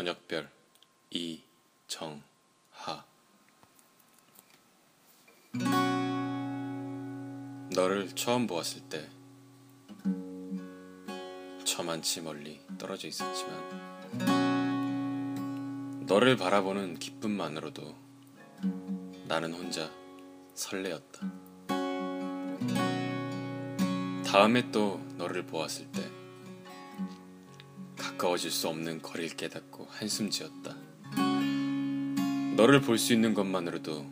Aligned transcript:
저녁별 0.00 0.48
이정하 1.10 3.04
너를 7.74 8.08
처음 8.14 8.46
보았을 8.46 8.80
때 8.88 9.06
저만치 11.66 12.22
멀리 12.22 12.62
떨어져 12.78 13.08
있었지만 13.08 14.16
너를 16.06 16.38
바라보는 16.38 16.98
기쁨만으로도 16.98 17.94
나는 19.26 19.52
혼자 19.52 19.90
설레었다. 20.54 21.30
다음에 24.26 24.70
또 24.70 24.98
너를 25.18 25.44
보았을 25.44 25.92
때 25.92 26.19
가까워질 28.20 28.50
수 28.50 28.68
없는 28.68 29.00
거리를 29.00 29.34
깨닫고 29.36 29.86
한숨 29.90 30.28
지었다. 30.28 30.76
너를 32.56 32.82
볼 32.82 32.98
수 32.98 33.14
있는 33.14 33.32
것만으로도 33.32 34.04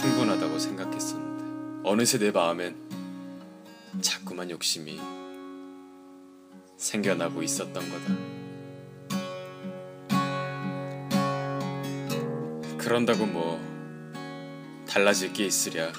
충분하다고 0.00 0.58
생각했었는데 0.58 1.88
어느새 1.88 2.18
내 2.18 2.30
마음엔 2.30 2.74
자꾸만 4.00 4.50
욕심이 4.50 4.98
생겨나고 6.78 7.42
있었던 7.42 7.74
거다. 7.74 8.14
그런다고 12.78 13.26
뭐 13.26 13.60
달라질 14.88 15.34
게 15.34 15.44
있으랴. 15.44 15.92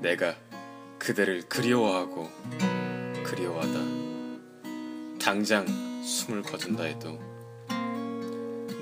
내가 0.00 0.36
그대를 1.00 1.48
그리워하고 1.48 2.30
그리워하다. 3.24 4.07
당장 5.28 5.66
숨을 6.02 6.40
거둔다 6.40 6.84
해도 6.84 7.18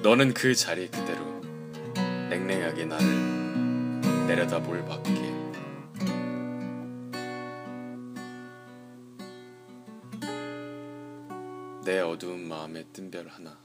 너는 0.01 0.33
그 0.33 0.55
자리 0.55 0.89
그대로 0.89 1.41
냉랭하게 2.31 2.85
나를 2.85 4.29
내려다볼 4.29 4.85
밖에 4.85 5.11
내 11.85 11.99
어두운 11.99 12.47
마음에 12.47 12.85
뜬별 12.93 13.27
하나 13.27 13.59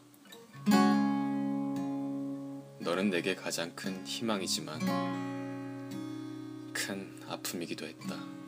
너는 2.80 3.12
내게 3.12 3.36
가장 3.36 3.76
큰 3.76 4.04
희망이지만 4.08 4.80
큰 6.74 7.16
아픔이기도 7.30 7.86
했다. 7.86 8.42